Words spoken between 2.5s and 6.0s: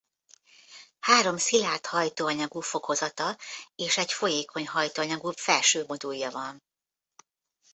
fokozata és egy folyékony hajtóanyagú felső